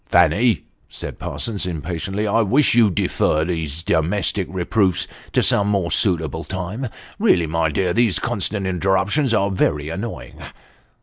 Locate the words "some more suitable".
5.43-6.43